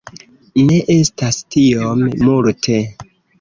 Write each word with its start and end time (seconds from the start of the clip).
Ne 0.69 0.77
estas 0.93 1.37
tiom 1.57 2.01
multe. 2.25 2.81